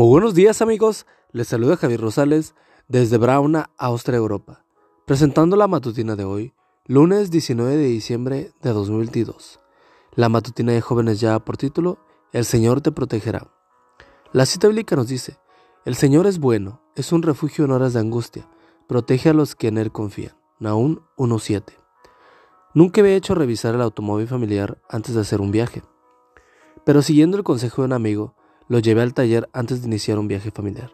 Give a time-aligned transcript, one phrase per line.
[0.00, 2.54] Muy buenos días amigos, les saluda Javier Rosales
[2.88, 4.64] desde Brauna, Austria, Europa,
[5.04, 6.54] presentando la matutina de hoy,
[6.86, 9.60] lunes 19 de diciembre de 2022.
[10.14, 11.98] La matutina de jóvenes ya por título,
[12.32, 13.48] El Señor te protegerá.
[14.32, 15.36] La cita bíblica nos dice,
[15.84, 18.48] El Señor es bueno, es un refugio en horas de angustia,
[18.88, 20.32] protege a los que en Él confían.
[20.58, 21.74] Naún 1.7.
[22.72, 25.82] Nunca había hecho revisar el automóvil familiar antes de hacer un viaje,
[26.86, 28.34] pero siguiendo el consejo de un amigo,
[28.70, 30.92] lo llevé al taller antes de iniciar un viaje familiar.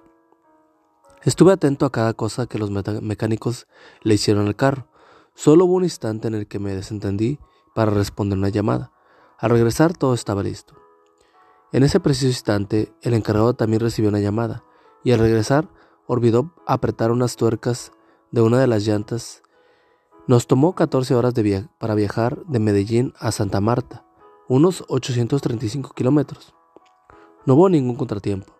[1.22, 3.66] Estuve atento a cada cosa que los mecánicos
[4.00, 4.88] le hicieron al carro.
[5.34, 7.38] Solo hubo un instante en el que me desentendí
[7.74, 8.92] para responder una llamada.
[9.38, 10.74] Al regresar todo estaba listo.
[11.70, 14.64] En ese preciso instante, el encargado también recibió una llamada
[15.04, 15.68] y al regresar
[16.06, 17.92] olvidó apretar unas tuercas
[18.30, 19.42] de una de las llantas.
[20.26, 24.06] Nos tomó 14 horas de para viajar de Medellín a Santa Marta,
[24.48, 26.55] unos 835 kilómetros.
[27.46, 28.52] No hubo ningún contratiempo.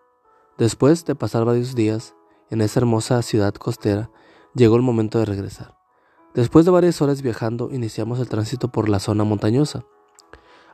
[0.58, 2.14] Después de pasar varios días
[2.50, 4.12] en esa hermosa ciudad costera,
[4.55, 5.77] llegó el momento de regresar.
[6.34, 9.84] Después de varias horas viajando, iniciamos el tránsito por la zona montañosa.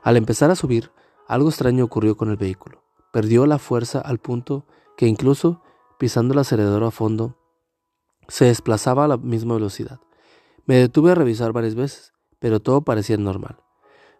[0.03, 0.91] Al empezar a subir,
[1.27, 2.83] algo extraño ocurrió con el vehículo.
[3.11, 5.63] Perdió la fuerza al punto que incluso
[5.97, 7.39] pisando el acelerador a fondo,
[8.27, 9.99] se desplazaba a la misma velocidad.
[10.67, 13.57] Me detuve a revisar varias veces, pero todo parecía normal.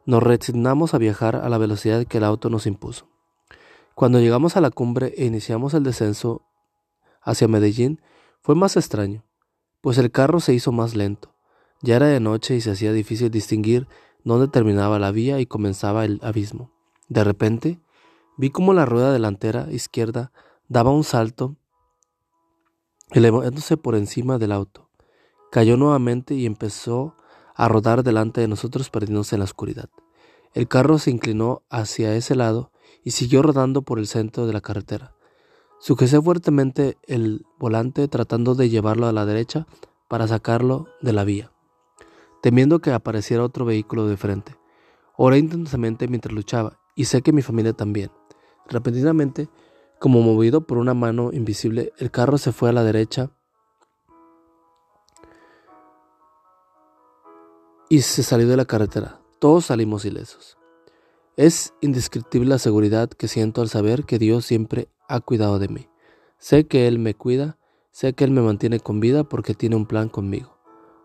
[0.08, 3.12] Nos resignamos a viajar a la velocidad que el auto nos impuso.
[3.96, 6.42] Cuando llegamos a la cumbre e iniciamos el descenso
[7.22, 8.02] hacia Medellín,
[8.42, 9.24] fue más extraño,
[9.82, 11.34] pues el carro se hizo más lento.
[11.82, 13.88] Ya era de noche y se hacía difícil distinguir
[14.24, 16.72] dónde terminaba la vía y comenzaba el abismo.
[17.08, 17.80] De repente,
[18.38, 20.32] vi como la rueda delantera izquierda
[20.68, 21.56] daba un salto,
[23.12, 24.90] elevándose por encima del auto.
[25.52, 27.16] Cayó nuevamente y empezó
[27.54, 29.90] a rodar delante de nosotros perdiéndose en la oscuridad.
[30.54, 32.73] El carro se inclinó hacia ese lado
[33.04, 35.16] y siguió rodando por el centro de la carretera.
[35.80, 39.68] Sujesé fuertemente el volante tratando de llevarlo a la derecha
[40.08, 41.52] para sacarlo de la vía,
[42.42, 44.56] temiendo que apareciera otro vehículo de frente.
[45.18, 48.12] Oré intensamente mientras luchaba y sé que mi familia también.
[48.70, 49.50] Repentinamente,
[50.00, 53.32] como movido por una mano invisible, el carro se fue a la derecha
[57.90, 59.20] y se salió de la carretera.
[59.40, 60.58] Todos salimos ilesos.
[61.36, 65.90] Es indescriptible la seguridad que siento al saber que Dios siempre ha cuidado de mí.
[66.38, 67.58] Sé que Él me cuida,
[67.90, 70.60] sé que Él me mantiene con vida porque tiene un plan conmigo.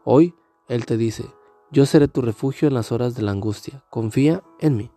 [0.05, 0.35] Hoy
[0.69, 1.25] Él te dice,
[1.71, 4.91] yo seré tu refugio en las horas de la angustia, confía en mí.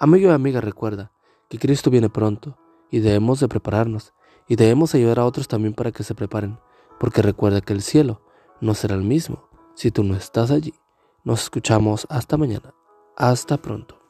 [0.00, 1.12] Amigo y amiga, recuerda
[1.48, 2.58] que Cristo viene pronto
[2.90, 4.14] y debemos de prepararnos
[4.48, 6.58] y debemos ayudar a otros también para que se preparen,
[6.98, 8.20] porque recuerda que el cielo
[8.60, 10.74] no será el mismo si tú no estás allí.
[11.22, 12.74] Nos escuchamos hasta mañana.
[13.16, 14.05] Hasta pronto.